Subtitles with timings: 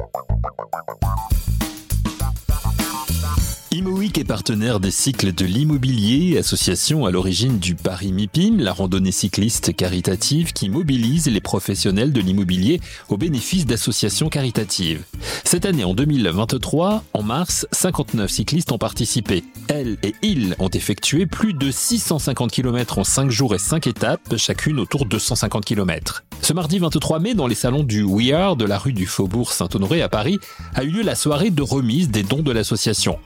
[0.00, 1.09] Bye-bye.
[3.80, 9.10] IMOIC est partenaire des cycles de l'immobilier, association à l'origine du Paris MIPIM, la randonnée
[9.10, 15.04] cycliste caritative qui mobilise les professionnels de l'immobilier au bénéfice d'associations caritatives.
[15.44, 19.44] Cette année, en 2023, en mars, 59 cyclistes ont participé.
[19.68, 24.36] Elles et ils ont effectué plus de 650 km en 5 jours et 5 étapes,
[24.36, 26.22] chacune autour de 250 km.
[26.42, 29.52] Ce mardi 23 mai, dans les salons du We Are de la rue du Faubourg
[29.52, 30.38] Saint-Honoré à Paris,
[30.74, 33.18] a eu lieu la soirée de remise des dons de l'association.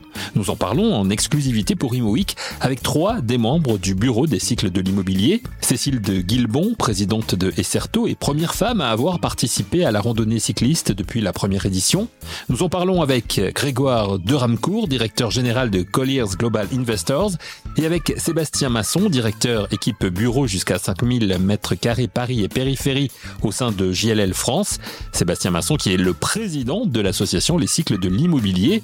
[0.50, 4.80] En parlons en exclusivité pour IMOIC avec trois des membres du bureau des cycles de
[4.80, 5.42] l'immobilier.
[5.60, 10.38] Cécile de Guilbon, présidente de Esserto et première femme à avoir participé à la randonnée
[10.38, 12.08] cycliste depuis la première édition.
[12.48, 17.32] Nous en parlons avec Grégoire Deramcourt, directeur général de Colliers Global Investors
[17.76, 23.10] et avec Sébastien Masson, directeur équipe bureau jusqu'à 5000 mètres carrés Paris et périphérie
[23.42, 24.78] au sein de JLL France.
[25.12, 28.82] Sébastien Masson qui est le président de l'association Les Cycles de l'Immobilier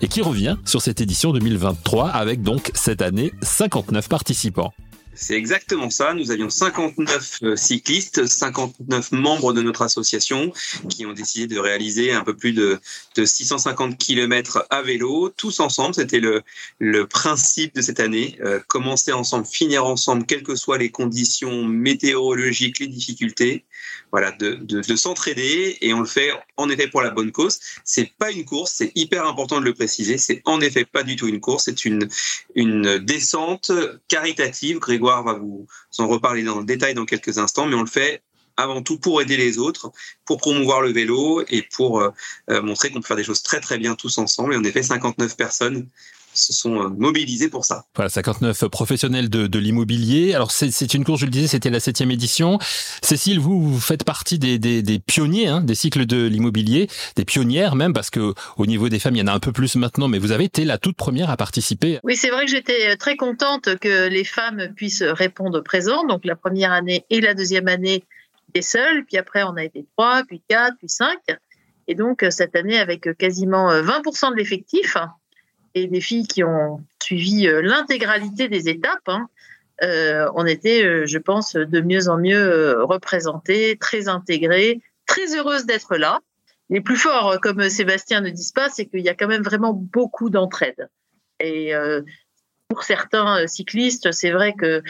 [0.00, 4.72] et qui revient sur cette édition 2023 avec donc cette année 59 participants.
[5.20, 6.14] C'est exactement ça.
[6.14, 10.50] Nous avions 59 euh, cyclistes, 59 membres de notre association
[10.88, 12.80] qui ont décidé de réaliser un peu plus de,
[13.16, 15.94] de 650 km à vélo, tous ensemble.
[15.94, 16.42] C'était le,
[16.78, 18.38] le principe de cette année.
[18.42, 23.64] Euh, commencer ensemble, finir ensemble, quelles que soient les conditions météorologiques, les difficultés.
[24.12, 27.60] Voilà, de, de, de s'entraider et on le fait en effet pour la bonne cause.
[27.84, 30.18] C'est pas une course, c'est hyper important de le préciser.
[30.18, 32.08] C'est en effet pas du tout une course, c'est une,
[32.54, 33.70] une descente
[34.08, 34.78] caritative.
[34.78, 35.66] Grégoire va vous
[35.98, 38.22] en reparler dans le détail dans quelques instants, mais on le fait
[38.56, 39.90] avant tout pour aider les autres,
[40.24, 42.10] pour promouvoir le vélo et pour euh,
[42.50, 44.54] euh, montrer qu'on peut faire des choses très très bien tous ensemble.
[44.54, 45.88] Et en effet, 59 personnes
[46.34, 47.84] se sont euh, mobilisés pour ça.
[47.94, 50.34] Voilà, 59 professionnels de, de l'immobilier.
[50.34, 52.58] Alors c'est une course, je le disais, c'était la septième édition.
[53.02, 57.24] Cécile, vous, vous faites partie des, des, des pionniers hein, des cycles de l'immobilier, des
[57.24, 59.76] pionnières même, parce que au niveau des femmes, il y en a un peu plus
[59.76, 61.98] maintenant, mais vous avez été la toute première à participer.
[62.04, 66.06] Oui, c'est vrai que j'étais très contente que les femmes puissent répondre présent.
[66.06, 68.04] Donc la première année et la deuxième année,
[68.46, 71.18] j'étais seule, puis après on a été trois, puis quatre, puis cinq.
[71.88, 74.96] Et donc cette année, avec quasiment 20% de l'effectif,
[75.74, 79.28] et des filles qui ont suivi euh, l'intégralité des étapes, hein,
[79.82, 85.66] euh, on était, euh, je pense, de mieux en mieux représentées, très intégrées, très heureuses
[85.66, 86.20] d'être là.
[86.68, 89.72] Les plus forts, comme Sébastien ne dit pas, c'est qu'il y a quand même vraiment
[89.72, 90.88] beaucoup d'entraide.
[91.40, 91.72] Et
[92.68, 94.80] pour certains cyclistes, c'est vrai que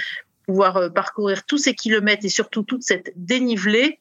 [0.46, 3.98] pouvoir parcourir tous ces kilomètres et surtout toute cette dénivelée,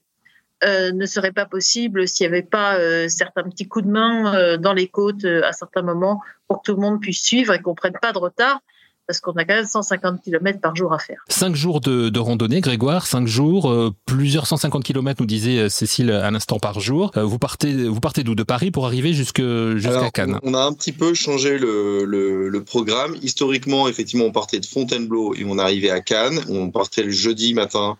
[0.63, 4.35] euh, ne serait pas possible s'il n'y avait pas euh, certains petits coups de main
[4.35, 7.61] euh, dans les côtes à certains moments pour que tout le monde puisse suivre et
[7.61, 8.59] qu'on prenne pas de retard
[9.07, 11.23] parce qu'on a quand même 150 km par jour à faire.
[11.29, 13.73] Cinq jours de, de randonnée, Grégoire, cinq jours,
[14.05, 17.11] plusieurs 150 km, nous disait Cécile à l'instant par jour.
[17.15, 18.35] vous partez, vous partez d'où?
[18.35, 19.41] De Paris pour arriver jusqu'à
[20.13, 23.15] Cannes On a un petit peu changé le, le, le, programme.
[23.23, 26.41] Historiquement, effectivement, on partait de Fontainebleau et on arrivait à Cannes.
[26.47, 27.97] On partait le jeudi matin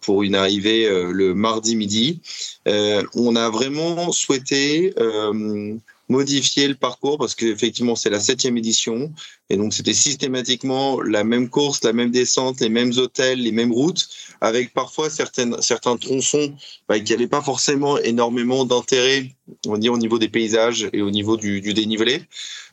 [0.00, 2.20] pour une arrivée euh, le mardi midi.
[2.66, 4.94] Euh, on a vraiment souhaité
[6.10, 9.10] modifier le parcours parce qu'effectivement c'est la septième édition
[9.48, 13.72] et donc c'était systématiquement la même course, la même descente, les mêmes hôtels, les mêmes
[13.72, 14.06] routes,
[14.42, 16.54] avec parfois certaines, certains tronçons
[16.88, 19.34] bah, qui n'avaient pas forcément énormément d'intérêt
[19.66, 22.22] on dit, au niveau des paysages et au niveau du, du dénivelé.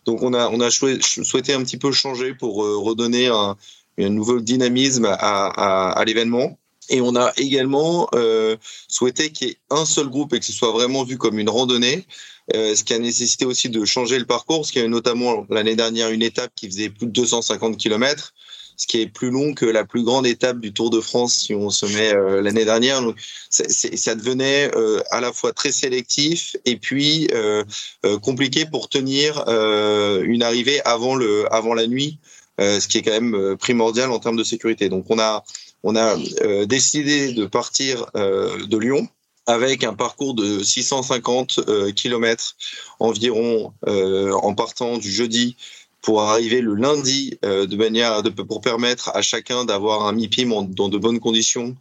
[0.03, 3.56] Donc on a, on a souhaité un petit peu changer pour redonner un,
[3.98, 6.58] un nouveau dynamisme à, à, à l'événement.
[6.91, 8.57] Et on a également euh,
[8.88, 11.50] souhaité qu'il y ait un seul groupe et que ce soit vraiment vu comme une
[11.50, 12.06] randonnée,
[12.53, 14.91] euh, ce qui a nécessité aussi de changer le parcours, parce qu'il y a eu
[14.91, 18.34] notamment l'année dernière une étape qui faisait plus de 250 km,
[18.81, 21.53] ce qui est plus long que la plus grande étape du Tour de France si
[21.53, 23.01] on se met euh, l'année dernière.
[23.01, 23.16] Donc,
[23.50, 27.63] ça devenait euh, à la fois très sélectif et puis euh,
[28.06, 32.18] euh, compliqué pour tenir une arrivée avant le avant la nuit,
[32.59, 34.90] ce qui est quand même primordial en termes de sécurité.
[34.90, 35.44] Donc on a
[35.84, 39.08] on a euh, décidé de partir euh, de Lyon
[39.47, 42.56] avec un parcours de 650 euh, km
[43.00, 45.57] environ en partant du jeudi
[46.01, 50.50] pour arriver le lundi euh, de manière de, pour permettre à chacun d'avoir un MIPIM
[50.69, 51.75] dans de bonnes conditions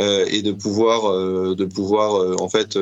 [0.00, 2.78] euh, et de pouvoir euh, de pouvoir en fait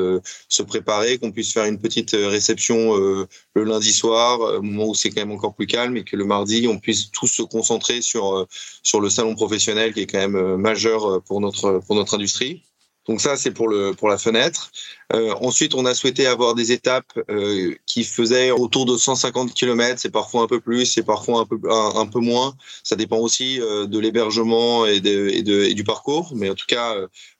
[0.49, 5.09] se préparer, qu'on puisse faire une petite réception le lundi soir, au moment où c'est
[5.09, 8.47] quand même encore plus calme, et que le mardi on puisse tous se concentrer sur
[8.83, 12.63] sur le salon professionnel qui est quand même majeur pour notre pour notre industrie.
[13.07, 14.71] Donc ça, c'est pour le pour la fenêtre.
[15.13, 19.99] Euh, ensuite, on a souhaité avoir des étapes euh, qui faisaient autour de 150 km.
[19.99, 22.55] C'est parfois un peu plus, c'est parfois un peu un, peu moins.
[22.83, 26.31] Ça dépend aussi euh, de l'hébergement et, de, et, de, et, du parcours.
[26.35, 26.95] Mais en tout cas,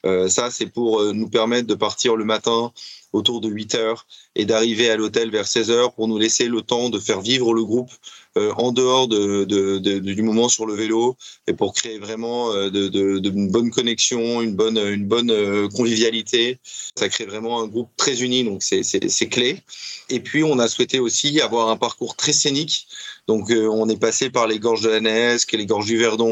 [0.05, 2.71] euh, ça, c'est pour nous permettre de partir le matin
[3.15, 6.61] autour de 8 heures et d'arriver à l'hôtel vers 16 heures pour nous laisser le
[6.61, 7.91] temps de faire vivre le groupe
[8.37, 11.15] euh, en dehors de, du moment sur le vélo
[11.47, 16.59] et pour créer vraiment euh, de, une bonne connexion, une bonne, une bonne euh, convivialité.
[16.97, 19.61] Ça crée vraiment un groupe très uni, donc c'est clé.
[20.09, 22.87] Et puis on a souhaité aussi avoir un parcours très scénique.
[23.27, 26.25] Donc on est passé par les gorges de la Nesque, les gorges du Verdon,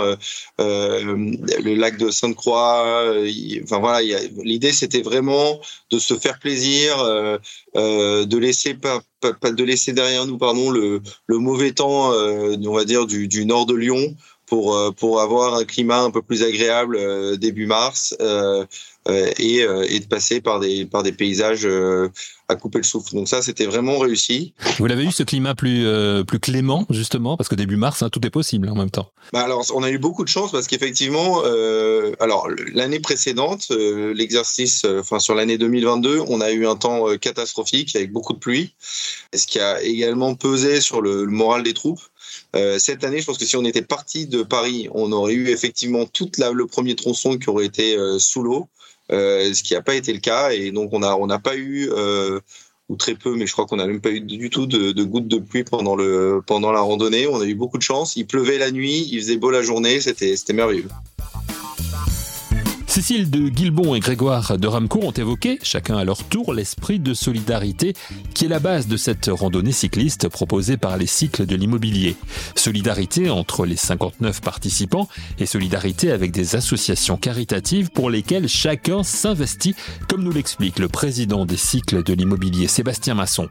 [0.00, 0.16] euh,
[0.58, 3.14] le lac de Sainte-Croix.
[3.62, 4.00] enfin voilà,
[4.42, 5.60] l'idée c'était vraiment
[5.90, 6.96] de se faire plaisir,
[7.74, 12.72] de laisser pas pas de laisser derrière nous pardon le, le mauvais temps euh, on
[12.72, 16.22] va dire du, du, nord de Lyon pour euh, pour avoir un climat un peu
[16.22, 18.16] plus agréable euh, début mars
[19.08, 21.66] et, et de passer par des par des paysages
[22.48, 23.14] à couper le souffle.
[23.14, 24.52] Donc ça, c'était vraiment réussi.
[24.78, 25.86] Vous l'avez eu ce climat plus
[26.26, 29.10] plus clément justement parce que début mars, hein, tout est possible en même temps.
[29.32, 34.84] Bah alors, on a eu beaucoup de chance parce qu'effectivement, euh, alors l'année précédente, l'exercice,
[34.84, 38.74] enfin sur l'année 2022, on a eu un temps catastrophique avec beaucoup de pluie,
[39.34, 42.00] ce qui a également pesé sur le, le moral des troupes.
[42.56, 45.48] Euh, cette année, je pense que si on était parti de Paris, on aurait eu
[45.48, 48.79] effectivement tout le premier tronçon qui aurait été euh, sous l'eau, euh,
[49.10, 50.50] ce qui n'a pas été le cas.
[50.52, 51.90] Et donc, on n'a on pas eu,
[52.88, 55.04] ou très peu, mais je crois qu'on n'a même pas eu du tout de, de,
[55.04, 57.26] gouttes de pluie pendant, le, pendant la randonnée.
[57.28, 58.16] On a eu beaucoup de chance.
[58.16, 60.88] Il pleuvait la nuit, il faisait beau la journée, c'était merveilleux.
[62.90, 67.14] Cécile de Guilbon et Grégoire de Ramcourt ont évoqué, chacun à leur tour, l'esprit de
[67.14, 67.94] solidarité
[68.34, 72.16] qui est la base de cette randonnée cycliste proposée par les cycles de l'immobilier.
[72.56, 75.08] Solidarité entre les 59 participants
[75.38, 79.76] et solidarité avec des associations caritatives pour lesquelles chacun s'investit,
[80.08, 83.48] comme nous l'explique le président des cycles de l'immobilier, Sébastien Masson.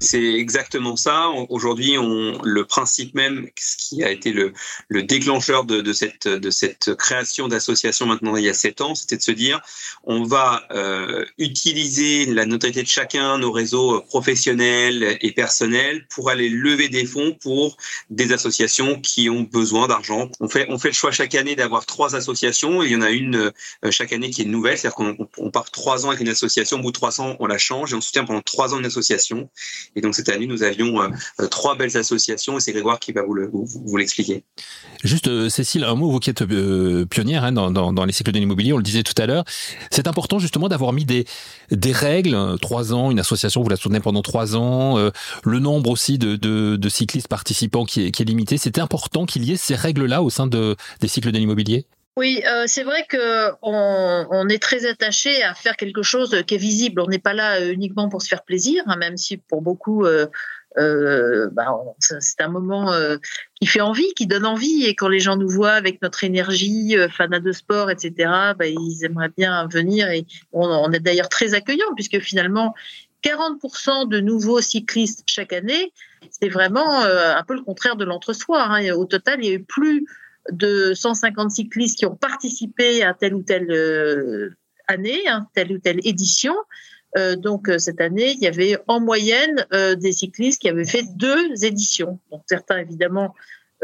[0.00, 1.28] C'est exactement ça.
[1.48, 4.52] Aujourd'hui, le principe même, ce qui a été le,
[4.86, 8.94] le déclencheur de, de, cette, de cette création d'association maintenant il y a sept ans,
[8.94, 9.60] c'était de se dire,
[10.04, 16.48] on va euh, utiliser la notoriété de chacun, nos réseaux professionnels et personnels, pour aller
[16.48, 17.76] lever des fonds pour
[18.08, 20.30] des associations qui ont besoin d'argent.
[20.38, 22.84] On fait, on fait le choix chaque année d'avoir trois associations.
[22.84, 23.52] il y en a une
[23.84, 26.78] euh, chaque année qui est nouvelle, c'est-à-dire qu'on on part trois ans avec une association,
[26.78, 28.86] au bout de trois ans, on la change et on soutient pendant trois ans une
[28.86, 29.50] association.
[29.96, 31.08] Et donc cette année, nous avions euh,
[31.40, 34.44] euh, trois belles associations et c'est Grégoire qui va vous, l'expliquer.
[35.02, 36.44] Juste, euh, Cécile, un mot, vous qui êtes
[37.06, 39.44] pionnière hein, dans, les cycles de l'immobilier, on le disait tout à l'heure,
[39.90, 41.24] c'est important justement d'avoir mis des,
[41.70, 44.98] des règles, trois ans, une association, vous la soutenez pendant trois ans,
[45.44, 48.58] le nombre aussi de, cyclistes participants qui est, qui est limité.
[48.58, 51.86] C'était important qu'il y ait ces règles-là au sein de, des cycles de l'immobilier?
[52.18, 56.58] Oui, euh, c'est vrai que on, est très attaché à faire quelque chose qui est
[56.58, 57.00] visible.
[57.00, 60.04] On n'est pas là euh, uniquement pour se faire plaisir, hein, même si pour beaucoup,
[60.04, 60.26] euh,
[61.52, 62.92] bah, c'est un moment
[63.60, 64.84] qui fait envie, qui donne envie.
[64.84, 68.12] Et quand les gens nous voient avec notre énergie, fanat de sport, etc.,
[68.58, 70.10] bah, ils aimeraient bien venir.
[70.10, 72.74] Et on, est d'ailleurs très accueillant puisque finalement,
[73.22, 75.92] 40% de nouveaux cyclistes chaque année,
[76.30, 78.60] c'est vraiment un peu le contraire de l'entre-soi.
[78.60, 78.90] Hein.
[78.90, 80.04] Au total, il y a plus
[80.50, 84.50] de 150 cyclistes qui ont participé à telle ou telle euh,
[84.86, 86.54] année, hein, telle ou telle édition.
[87.16, 89.66] Euh, donc euh, cette année, il y avait en moyenne
[89.96, 92.18] des cyclistes qui avaient fait deux éditions.
[92.30, 93.34] Donc certains évidemment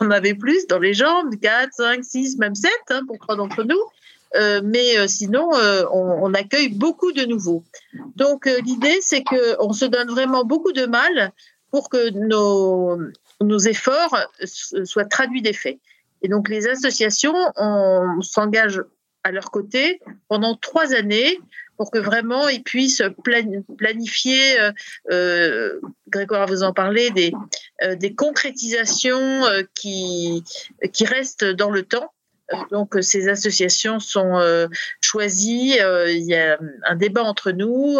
[0.00, 3.64] en avaient plus dans les jambes, 4, 5, 6, même 7 hein, pour trois d'entre
[3.64, 3.80] nous.
[4.62, 5.50] mais sinon,
[5.92, 7.64] on, on, accueille beaucoup de nouveaux.
[8.14, 11.32] Donc l'idée, c'est qu'on se donne vraiment beaucoup de mal
[11.70, 12.98] pour que nos,
[13.40, 14.16] nos efforts
[14.84, 15.78] soient traduits des faits.
[16.22, 18.82] Et donc les associations, on s'engage
[19.24, 21.38] à leur côté pendant trois années
[21.76, 23.02] pour que vraiment ils puissent
[23.78, 24.72] planifier, euh,
[25.10, 27.32] euh, Grégoire vous en parler, des,
[27.82, 30.44] euh, des concrétisations euh, qui,
[30.92, 32.12] qui restent dans le temps.
[32.70, 34.40] Donc ces associations sont
[35.00, 37.98] choisies, il y a un débat entre nous,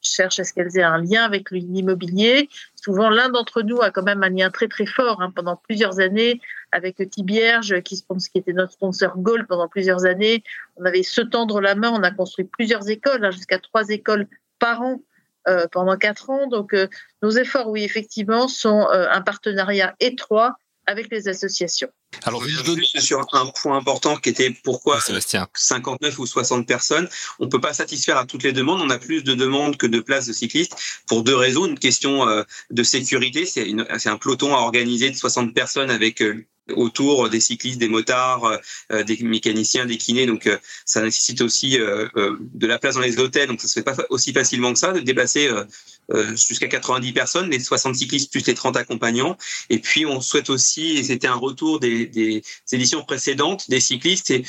[0.00, 3.90] je cherche à ce qu'elles aient un lien avec l'immobilier, souvent l'un d'entre nous a
[3.90, 6.40] quand même un lien très très fort hein, pendant plusieurs années
[6.72, 10.42] avec Thibierge qui, était notre sponsor Gold pendant plusieurs années.
[10.76, 14.26] On avait se tendre la main, on a construit plusieurs écoles, hein, jusqu'à trois écoles
[14.58, 15.00] par an
[15.48, 16.46] euh, pendant quatre ans.
[16.46, 16.88] Donc euh,
[17.22, 21.90] nos efforts, oui, effectivement, sont euh, un partenariat étroit avec les associations.
[22.24, 24.98] Alors, juste sur un point important qui était pourquoi
[25.54, 28.80] 59 ou 60 personnes, on ne peut pas satisfaire à toutes les demandes.
[28.80, 30.74] On a plus de demandes que de places de cyclistes
[31.06, 31.66] pour deux raisons.
[31.66, 36.44] Une question euh, de sécurité, c'est un peloton à organiser de 60 personnes avec euh,
[36.74, 38.58] autour des cyclistes, des motards,
[38.90, 40.26] des mécaniciens, des kinés.
[40.26, 40.46] Donc
[40.84, 43.48] ça nécessite aussi de la place dans les hôtels.
[43.48, 45.50] Donc ça se fait pas aussi facilement que ça de déplacer
[46.34, 49.38] jusqu'à 90 personnes, les 60 cyclistes plus les 30 accompagnants.
[49.70, 54.30] Et puis on souhaite aussi, et c'était un retour des, des éditions précédentes, des cyclistes,
[54.30, 54.44] et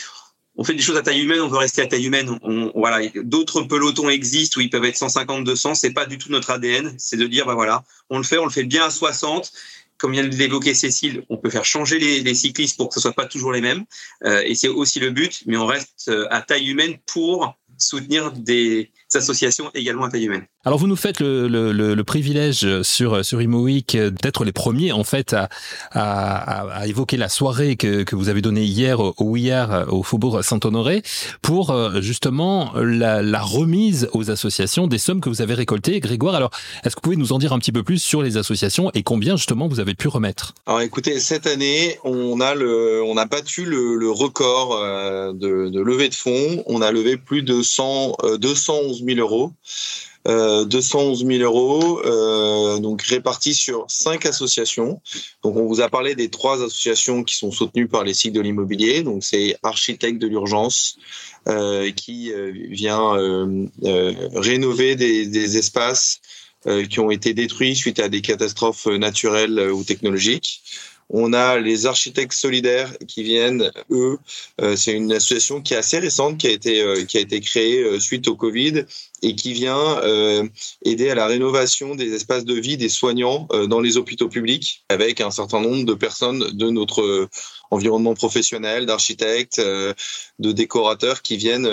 [0.59, 2.37] on fait des choses à taille humaine, on veut rester à taille humaine.
[2.41, 5.75] On, voilà, d'autres pelotons existent où ils peuvent être 150, 200.
[5.75, 6.95] C'est pas du tout notre ADN.
[6.97, 9.53] C'est de dire, bah voilà, on le fait, on le fait bien à 60.
[9.97, 13.13] Comme vient de l'évoquer Cécile, on peut faire changer les, cyclistes pour que ce soit
[13.13, 13.85] pas toujours les mêmes.
[14.25, 18.33] Euh, et c'est aussi le but, mais on reste euh, à taille humaine pour soutenir
[18.33, 20.43] des associations également à taille humaine.
[20.65, 25.03] Alors vous nous faites le, le, le, privilège sur sur ImoWeek d'être les premiers en
[25.03, 25.49] fait à,
[25.91, 30.43] à, à, évoquer la soirée que, que vous avez donnée hier au hier au Faubourg
[30.43, 31.01] Saint-Honoré
[31.41, 35.99] pour euh, justement la, la, remise aux associations des sommes que vous avez récoltées.
[35.99, 36.51] Grégoire, alors
[36.83, 39.03] est-ce que vous pouvez nous en dire un petit peu plus sur les associations et
[39.03, 40.53] combien justement vous avez pu remettre?
[40.65, 45.69] Alors écoutez, cette année on a le on a battu le, le record euh, de,
[45.69, 46.63] de levée de fonds.
[46.67, 49.53] On a levé plus de 100 211 000 euros.
[50.25, 55.01] 211 euh, 000 euros, euh, donc répartis sur cinq associations.
[55.43, 58.41] Donc on vous a parlé des trois associations qui sont soutenues par les cycles de
[58.41, 59.01] l'immobilier.
[59.01, 60.97] Donc c'est Architecte de l'urgence
[61.47, 62.31] euh, qui
[62.69, 63.13] vient
[64.35, 66.19] rénover des espaces
[66.89, 70.61] qui ont été détruits suite à des catastrophes naturelles ou technologiques.
[71.09, 74.19] On a les architectes solidaires qui viennent, eux,
[74.75, 78.27] c'est une association qui est assez récente, qui a été qui a été créée suite
[78.27, 78.85] au Covid
[79.21, 80.47] et qui vient euh,
[80.83, 84.83] aider à la rénovation des espaces de vie des soignants euh, dans les hôpitaux publics
[84.89, 87.29] avec un certain nombre de personnes de notre euh,
[87.71, 91.67] environnement professionnel, d'architectes, de décorateurs qui viennent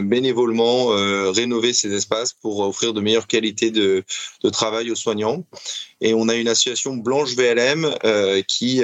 [0.00, 0.86] bénévolement
[1.32, 4.04] rénover ces espaces pour offrir de meilleures qualités de,
[4.42, 5.44] de, travail aux soignants.
[6.00, 7.94] Et on a une association Blanche VLM
[8.48, 8.82] qui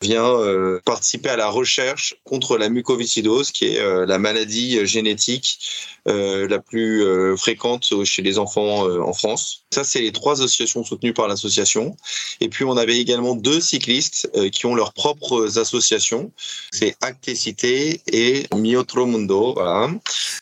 [0.00, 5.58] vient participer à la recherche contre la mucoviscidose, qui est la maladie génétique
[6.06, 9.64] la plus euh, fréquente chez les enfants euh, en France.
[9.70, 11.96] Ça, c'est les trois associations soutenues par l'association.
[12.40, 16.32] Et puis, on avait également deux cyclistes euh, qui ont leurs propres associations.
[16.72, 19.54] C'est Actecité et Miotro Mundo.
[19.54, 19.90] Voilà.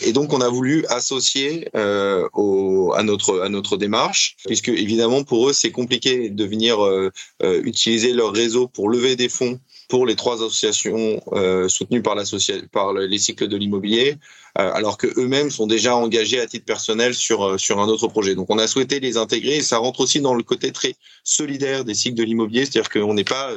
[0.00, 1.68] Et donc, on a voulu associer
[2.34, 6.78] au, à, notre, à notre démarche, puisque évidemment, pour eux, c'est compliqué de venir
[7.42, 9.58] utiliser leur réseau pour lever des fonds
[9.88, 12.16] pour les trois associations euh, soutenues par,
[12.72, 14.16] par les cycles de l'immobilier,
[14.58, 18.08] euh, alors que eux-mêmes sont déjà engagés à titre personnel sur euh, sur un autre
[18.08, 18.34] projet.
[18.34, 21.84] Donc on a souhaité les intégrer et ça rentre aussi dans le côté très solidaire
[21.84, 23.52] des cycles de l'immobilier, c'est-à-dire qu'on n'est pas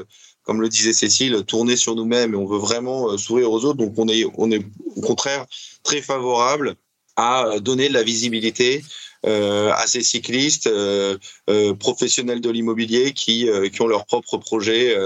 [0.49, 3.77] comme le disait Cécile, tourné sur nous-mêmes et on veut vraiment sourire aux autres.
[3.77, 4.65] Donc on est, on est
[4.95, 5.45] au contraire
[5.83, 6.73] très favorable
[7.17, 8.81] à donner de la visibilité
[9.27, 11.19] euh, à ces cyclistes euh,
[11.51, 14.97] euh, professionnels de l'immobilier qui, qui ont leur propre projet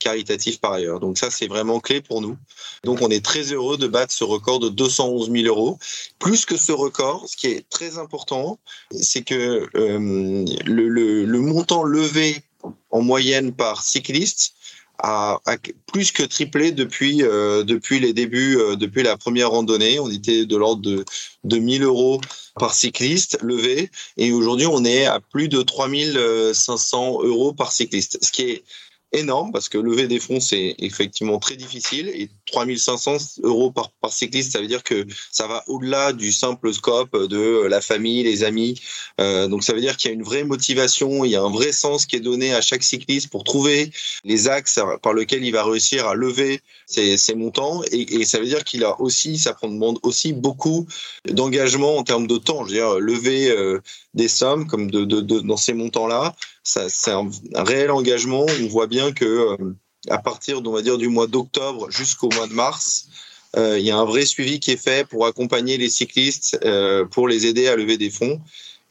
[0.00, 0.98] caritatif par ailleurs.
[0.98, 2.36] Donc ça, c'est vraiment clé pour nous.
[2.82, 5.78] Donc on est très heureux de battre ce record de 211 000 euros.
[6.18, 8.58] Plus que ce record, ce qui est très important,
[8.90, 12.42] c'est que le montant levé
[12.90, 14.54] en moyenne par cycliste
[14.98, 15.40] a,
[15.86, 20.00] plus que triplé depuis euh, depuis les débuts, euh, depuis la première randonnée.
[20.00, 21.04] On était de l'ordre de,
[21.44, 22.20] de 1000 euros
[22.56, 28.32] par cycliste levé, et aujourd'hui on est à plus de 3500 euros par cycliste, ce
[28.32, 28.64] qui est
[29.12, 32.08] énorme parce que lever des fonds c'est effectivement très difficile.
[32.08, 37.16] Et 3500 euros par, cycliste ça veut dire que ça va au-delà du simple scope
[37.16, 38.80] de la famille les amis.
[39.20, 41.50] Euh, donc ça veut dire qu'il y a une vraie motivation il y a un
[41.50, 43.90] vrai sens qui est donné à chaque cycliste pour trouver
[44.24, 47.82] les axes par lesquels il va réussir à lever ses, montants.
[47.92, 50.86] Et, ça veut dire qu'il a aussi ça demande aussi beaucoup
[51.26, 52.64] d'engagement en termes de temps.
[52.64, 53.80] Je veux dire lever euh,
[54.14, 56.34] des sommes comme dans ces montants là
[56.68, 58.46] c'est un, réel engagement.
[58.62, 59.74] On voit bien que euh,
[60.08, 63.08] à partir, on va dire, du mois d'octobre jusqu'au mois de mars,
[63.56, 67.04] euh, il y a un vrai suivi qui est fait pour accompagner les cyclistes, euh,
[67.04, 68.40] pour les aider à lever des fonds.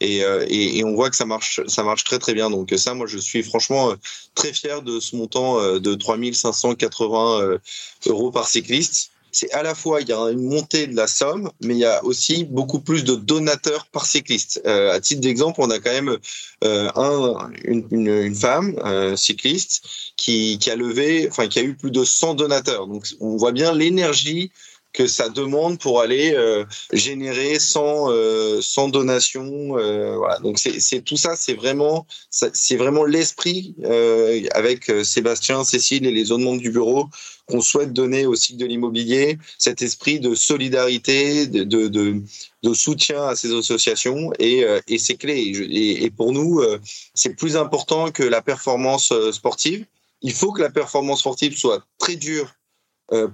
[0.00, 2.50] Et, et, et, on voit que ça marche, ça marche très très bien.
[2.50, 3.94] Donc ça, moi, je suis franchement
[4.36, 7.58] très fier de ce montant de 3580
[8.06, 11.50] euros par cycliste c'est à la fois il y a une montée de la somme,
[11.60, 14.60] mais il y a aussi beaucoup plus de donateurs par cycliste.
[14.66, 16.18] Euh, à titre d'exemple, on a quand même
[16.64, 19.84] euh, un, une, une, femme euh, cycliste
[20.16, 22.86] qui, qui a levé, enfin qui a eu plus de 100 donateurs.
[22.86, 24.50] Donc on voit bien l'énergie
[24.98, 30.40] que ça demande pour aller euh, générer sans euh, sans donation euh, voilà.
[30.40, 33.76] Donc c'est tout ça c'est vraiment c'est vraiment l'esprit
[34.52, 37.06] avec Sébastien Cécile et les autres membres du bureau
[37.46, 43.22] qu'on souhaite donner au cycle de l'immobilier cet esprit de solidarité de, de, de, soutien
[43.22, 46.60] à ces associations et, et c'est clé et, et, pour nous
[47.14, 49.86] c'est plus important que la performance sportive.
[50.22, 52.57] Il faut que la performance sportive soit très dure euh,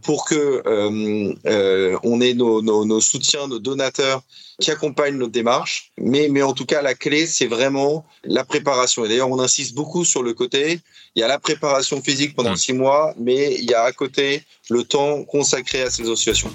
[0.03, 4.23] pour que euh, euh, on ait nos, nos, nos, soutiens, nos donateurs
[4.61, 5.91] qui accompagnent notre démarche.
[5.99, 9.05] Mais, mais en tout cas, la clé, c'est vraiment la préparation.
[9.05, 10.81] Et d'ailleurs, on insiste beaucoup sur le côté.
[11.17, 12.57] Il y a la préparation physique pendant mmh.
[12.57, 16.53] six mois, mais il y a à côté le temps consacré à ces associations.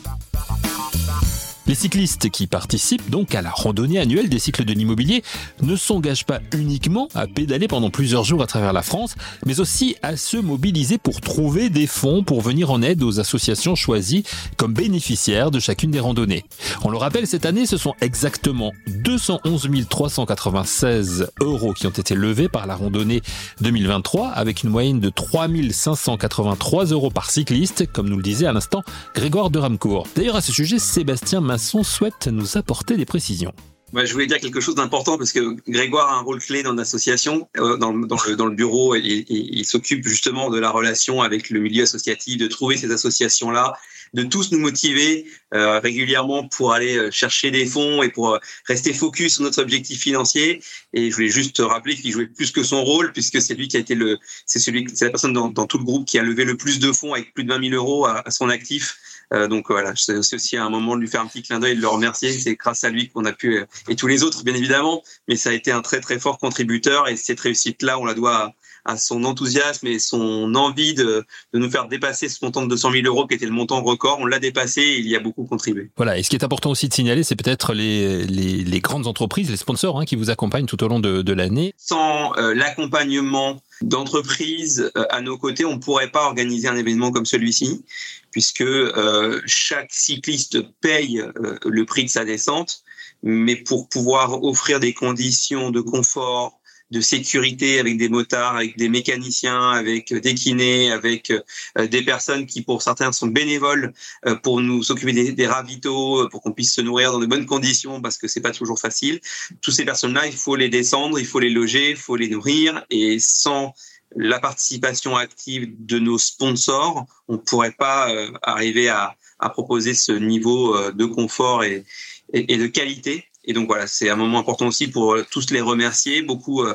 [1.69, 5.21] Les cyclistes qui participent donc à la randonnée annuelle des cycles de l'immobilier
[5.61, 9.13] ne s'engagent pas uniquement à pédaler pendant plusieurs jours à travers la France,
[9.45, 13.75] mais aussi à se mobiliser pour trouver des fonds pour venir en aide aux associations
[13.75, 14.23] choisies
[14.57, 16.43] comme bénéficiaires de chacune des randonnées.
[16.83, 22.49] On le rappelle, cette année, ce sont exactement 211 396 euros qui ont été levés
[22.49, 23.21] par la randonnée
[23.61, 28.53] 2023, avec une moyenne de 3 583 euros par cycliste, comme nous le disait à
[28.53, 28.81] l'instant
[29.13, 30.07] Grégoire de Ramcourt.
[30.15, 33.54] D'ailleurs, à ce sujet, Sébastien souhaite nous apporter des précisions.
[33.94, 37.50] je voulais dire quelque chose d'important parce que Grégoire a un rôle clé dans l'association,
[37.58, 42.48] euh, dans, le, bureau, il s'occupe justement de la relation avec le milieu associatif, de
[42.48, 43.74] trouver ces associations-là,
[44.13, 48.94] de tous nous motiver euh, régulièrement pour aller euh, chercher des fonds et pour rester
[48.94, 50.63] focus sur notre objectif financier.
[50.94, 53.78] Et je voulais juste rappeler qu'il jouait plus que son rôle puisque c'est lui qui
[53.78, 56.46] a été le, c'est celui, c'est la personne dans, tout le groupe qui a levé
[56.46, 58.98] le plus de fonds avec plus de 20 000 euros à son actif
[59.31, 61.88] donc voilà, c'est aussi un moment de lui faire un petit clin d'œil, de le
[61.88, 62.31] remercier.
[62.31, 65.51] C'est grâce à lui qu'on a pu, et tous les autres bien évidemment, mais ça
[65.51, 68.53] a été un très très fort contributeur et cette réussite-là, on la doit
[68.86, 72.91] à, son enthousiasme et son envie de, de, nous faire dépasser ce montant de 200
[72.91, 74.17] 000 euros qui était le montant record.
[74.19, 75.89] On l'a dépassé et il y a beaucoup contribué.
[75.98, 79.07] Voilà, et ce qui est important aussi de signaler, c'est peut-être les, les, les, grandes
[79.07, 81.74] entreprises, les sponsors hein, qui vous accompagnent tout au long de, de l'année.
[81.77, 87.12] Sans euh, l'accompagnement d'entreprises euh, à nos côtés, on ne pourrait pas organiser un événement
[87.12, 87.83] comme celui-ci
[88.31, 92.83] puisque euh, chaque cycliste paye euh, le prix de sa descente,
[93.24, 96.59] mais pour pouvoir offrir des conditions de confort,
[96.91, 102.48] de sécurité avec des motards, avec des mécaniciens, avec des kinés, avec euh, des personnes
[102.48, 103.93] qui pour certains sont bénévoles
[104.41, 108.01] pour nous s'occuper des, des, ravitaux, pour qu'on puisse se nourrir dans de bonnes conditions
[108.01, 109.19] parce que c'est pas toujours facile.
[109.62, 112.83] Toutes ces personnes-là, il faut les descendre, il faut les loger, il faut les nourrir
[112.89, 113.75] et sans
[114.16, 119.16] la participation active de nos sponsors, on ne pourrait pas euh, arriver à,
[119.54, 121.86] proposer ce niveau euh, de confort et,
[122.34, 123.25] de qualité.
[123.46, 126.22] Et donc voilà, c'est un moment important aussi pour euh, tous les remercier.
[126.22, 126.66] Beaucoup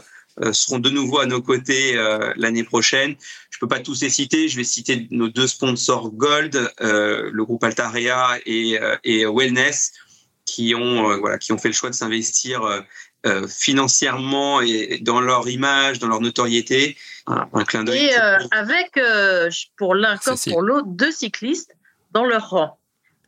[0.50, 1.94] seront de nouveau à nos côtés
[2.34, 3.14] l'année prochaine.
[3.50, 4.48] Je peux pas tous les citer.
[4.48, 9.92] Je vais citer nos deux sponsors Gold, le groupe Altaria et, et Wellness,
[10.44, 12.84] qui ont voilà qui ont fait le choix de s'investir
[13.26, 16.94] euh, financièrement et dans leur image, dans leur notoriété.
[17.26, 18.04] Un, clin d'œil.
[18.04, 21.74] Et euh, avec, euh, pour l'un comme pour l'autre, deux cyclistes
[22.12, 22.78] dans leur rang.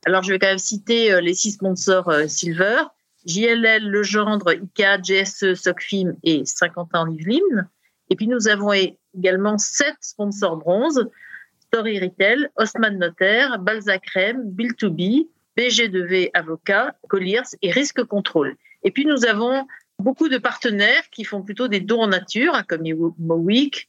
[0.05, 2.83] Alors, je vais quand même citer les six sponsors Silver,
[3.25, 7.69] JLL, Legendre, ICA, GSE, Socfim et 50 ans Yvelines.
[8.11, 8.71] Et puis, nous avons
[9.17, 11.09] également sept sponsors bronze,
[11.67, 18.57] Story Retail, Osman Notaire, Balzac Crème, Bill2B, BG2V Avocat, Colliers et Risque Contrôle.
[18.85, 19.67] Et puis, nous avons
[19.99, 22.83] beaucoup de partenaires qui font plutôt des dons en nature, hein, comme
[23.19, 23.89] Mowick,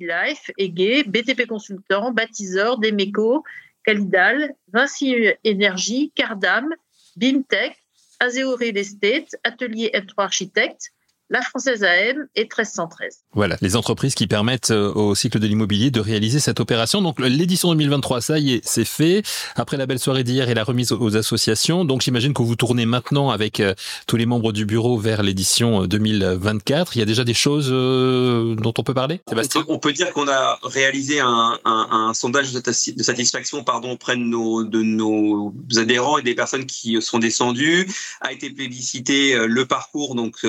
[0.00, 3.42] Life, Ege, BTP Consultant, Baptisor, Demeco,
[3.84, 6.68] Calidal, Vinci Énergie, Cardam,
[7.16, 7.76] Bimtech,
[8.20, 10.92] Azeo Real Estate, Atelier M3 Architecte,
[11.32, 13.20] la Française AM et 1313.
[13.32, 17.00] Voilà, les entreprises qui permettent euh, au cycle de l'immobilier de réaliser cette opération.
[17.00, 19.22] Donc l'édition 2023, ça y est, c'est fait.
[19.56, 22.84] Après la belle soirée d'hier et la remise aux associations, donc j'imagine que vous tournez
[22.84, 23.72] maintenant avec euh,
[24.06, 26.90] tous les membres du bureau vers l'édition 2024.
[26.90, 29.22] Euh, Il y a déjà des choses dont on peut parler?
[29.26, 29.64] Sébastien?
[29.68, 34.20] On peut dire qu'on a réalisé un, un, un, sondage de satisfaction pardon, auprès de
[34.20, 37.88] nos, de nos adhérents et des personnes qui sont descendues.
[38.20, 40.44] A été plébiscité le parcours, donc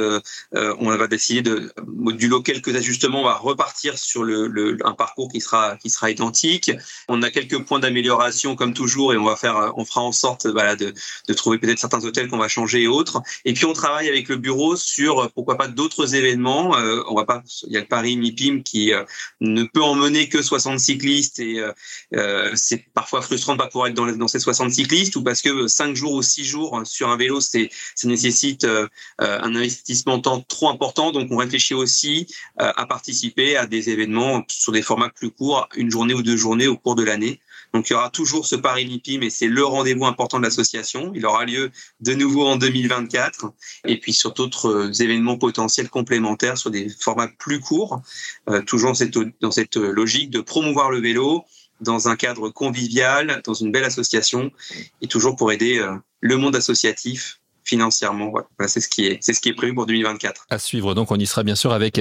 [0.80, 3.22] on va décider de modulo quelques ajustements.
[3.22, 6.72] On va repartir sur le, un parcours qui sera qui sera identique.
[7.08, 10.48] On a quelques points d'amélioration comme toujours et on va faire, on fera en sorte
[10.48, 10.94] voilà, de,
[11.28, 13.22] de trouver peut-être certains hôtels qu'on va changer et autres.
[13.46, 16.78] Et puis on travaille avec le bureau sur pourquoi pas d'autres événements.
[16.78, 19.04] Euh, on va pas, il y a le Paris MIPIM qui euh,
[19.42, 21.64] ne peut emmener que 60 cyclistes et
[22.16, 25.42] euh, c'est parfois frustrant de pas pouvoir être dans, dans ces 60 cyclistes ou parce
[25.42, 28.66] que 5 jours ou 6 jours sur un vélo, c'est ça nécessite
[29.20, 31.12] un investissement temps trop important.
[31.12, 32.28] Donc, on réfléchit aussi
[32.62, 36.38] euh, à participer à des événements sur des formats plus courts, une journée ou deux
[36.38, 37.39] journées au cours de l'année.
[37.73, 41.12] Donc, il y aura toujours ce Paris Lipi, mais c'est le rendez-vous important de l'association.
[41.15, 41.71] Il aura lieu
[42.02, 43.52] de nouveau en 2024.
[43.88, 48.02] Et puis, sur d'autres événements potentiels complémentaires sur des formats plus courts,
[48.49, 48.93] euh, toujours
[49.41, 51.45] dans cette, logique de promouvoir le vélo
[51.82, 54.52] dans un cadre convivial, dans une belle association,
[55.02, 58.30] et toujours pour aider euh, le monde associatif financièrement.
[58.30, 60.45] Voilà, c'est ce qui est, c'est ce qui est prévu pour 2024.
[60.49, 60.93] À suivre.
[60.93, 61.99] Donc, on y sera bien sûr avec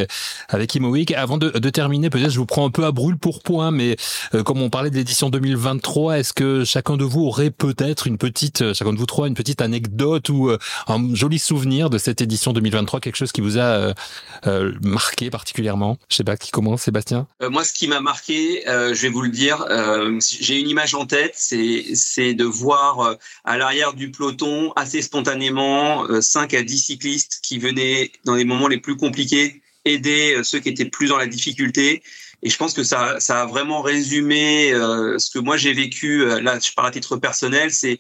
[0.49, 0.73] avec.
[1.15, 3.97] Avant de, de terminer, peut-être je vous prends un peu à brûle pour point, mais
[4.35, 8.19] euh, comme on parlait de l'édition 2023, est-ce que chacun de vous aurait peut-être une
[8.19, 11.99] petite, euh, chacun de vous trois, une petite anecdote ou euh, un joli souvenir de
[11.99, 13.95] cette édition 2023, quelque chose qui vous a
[14.83, 15.99] marqué particulièrement?
[16.09, 17.27] Je sais pas qui commence, Sébastien.
[17.51, 19.65] moi, ce qui m'a marqué, je vais vous le dire,
[20.21, 25.52] j'ai une image en tête, c'est c'est de voir à l'arrière du peloton assez spontanément
[26.21, 30.69] 5 à 10 cyclistes qui venaient dans les moments les plus compliqués aider ceux qui
[30.69, 32.03] étaient plus dans la difficulté
[32.43, 36.23] et je pense que ça, ça a vraiment résumé euh, ce que moi j'ai vécu.
[36.23, 37.99] Euh, là, je parle à titre personnel, c'est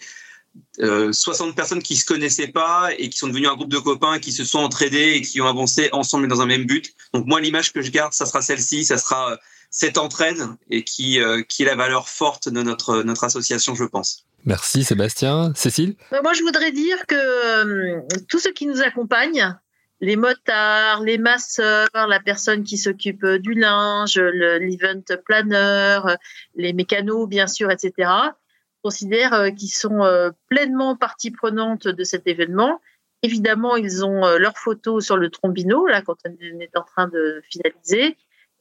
[0.80, 4.18] euh, 60 personnes qui se connaissaient pas et qui sont devenues un groupe de copains
[4.18, 6.92] qui se sont entraidés et qui ont avancé ensemble dans un même but.
[7.14, 9.36] Donc moi, l'image que je garde, ça sera celle-ci, ça sera euh,
[9.70, 14.26] cette entraide et qui, qui est la valeur forte de notre, notre association, je pense.
[14.44, 15.52] Merci Sébastien.
[15.54, 15.94] Cécile?
[16.22, 19.56] Moi, je voudrais dire que tous ceux qui nous accompagnent,
[20.00, 26.00] les motards, les masseurs, la personne qui s'occupe du linge, l'event planner,
[26.56, 28.10] les mécanos, bien sûr, etc.,
[28.82, 32.80] considèrent euh, qu'ils sont euh, pleinement partie prenante de cet événement.
[33.22, 37.06] Évidemment, ils ont euh, leurs photos sur le trombino, là, quand on est en train
[37.08, 38.16] de finaliser.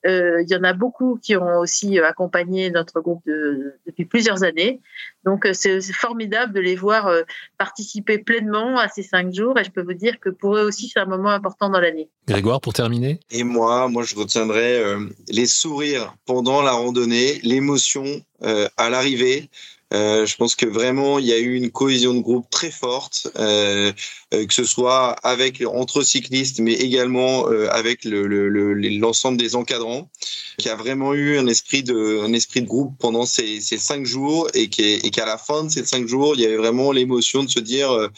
[0.08, 4.06] Euh, il y en a beaucoup qui ont aussi euh, accompagné notre groupe de, depuis
[4.06, 4.82] plusieurs années.
[5.26, 7.12] Donc euh, c'est formidable de les voir
[7.58, 10.90] participer pleinement à ces cinq jours et je peux vous dire que pour eux aussi
[10.90, 12.10] c'est un moment important dans l'année.
[12.28, 14.84] Grégoire, pour terminer Et moi, moi je retiendrai
[15.28, 18.06] les sourires pendant la randonnée, l'émotion
[18.42, 19.50] à l'arrivée,
[19.94, 23.28] euh, je pense que vraiment il y a eu une cohésion de groupe très forte,
[23.38, 23.92] euh,
[24.34, 30.10] euh que ce soit avec entre cyclistes, mais également avec l'ensemble le, le, des encadrants,
[30.58, 35.38] qui a vraiment eu un esprit de groupe pendant ces, cinq jours et qu'à la
[35.38, 38.10] fin de ces cinq jours, il y avait vraiment l'émotion de se dire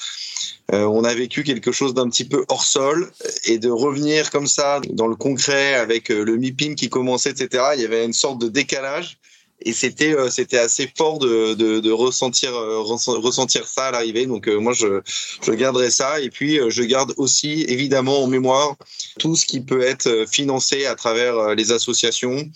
[0.72, 3.12] on a vécu quelque chose d'un petit peu hors sol
[3.46, 7.64] et de revenir comme ça dans le concret avec le MIPIM qui commençait, etc.
[7.76, 9.18] Il y avait une sorte de décalage
[9.65, 14.26] et c'était euh, c'était assez fort de, de, de ressentir euh, ressentir ça à l'arrivée.
[14.26, 15.02] Donc euh, moi je
[15.41, 16.19] je garderai ça.
[16.19, 18.76] Et puis je garde aussi évidemment en mémoire
[19.19, 22.49] tout ce qui peut être financé à travers les associations.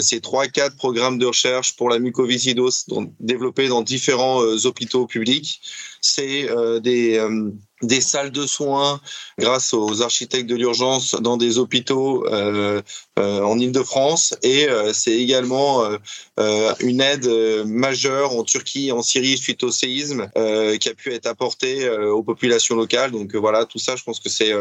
[0.00, 2.86] Ces trois quatre programmes de recherche pour la mucoviscidose
[3.20, 5.60] développés dans différents hôpitaux publics
[6.04, 6.48] c'est
[6.80, 7.18] des
[7.84, 9.00] des salles de soins
[9.38, 12.82] grâce aux architectes de l'urgence dans des hôpitaux euh,
[13.18, 15.84] euh, en Ile-de-France et euh, c'est également
[16.80, 17.26] une aide
[17.66, 22.76] majeure en Turquie en Syrie suite au séisme qui a pu être apportée aux populations
[22.76, 23.12] locales.
[23.12, 24.52] Donc voilà, tout ça, je pense que c'est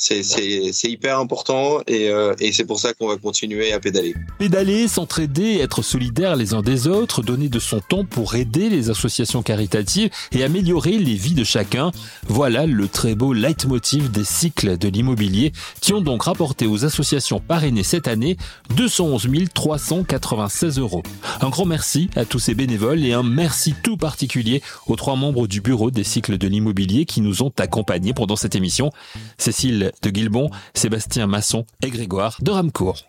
[0.00, 4.14] c'est hyper important et, euh, et c'est pour ça qu'on va continuer à pédaler.
[4.38, 8.88] Pédaler, s'entraider, être solidaires les uns des autres, donner de son temps pour aider les
[8.88, 11.92] associations caritatives et améliorer les vies de chacun.
[12.26, 17.40] Voilà le très beau leitmotiv des cycles de l'immobilier qui ont donc rapporté aux associations
[17.40, 18.38] parrainées cette année
[18.76, 21.02] 211 396 euros.
[21.42, 25.46] Un grand merci à tous ces bénévoles et un merci tout particulier aux trois membres
[25.46, 28.92] du bureau des cycles de l'immobilier qui nous ont accompagnés pendant cette émission.
[29.36, 33.04] Cécile de Guilbon, Sébastien Masson et Grégoire de Ramcourt.